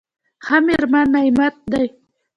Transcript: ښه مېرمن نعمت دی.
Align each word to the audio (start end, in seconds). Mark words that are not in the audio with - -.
ښه 0.45 0.57
مېرمن 0.65 1.05
نعمت 1.13 1.55
دی. 1.71 1.85